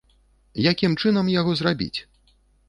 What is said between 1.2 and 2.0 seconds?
яго зрабіць?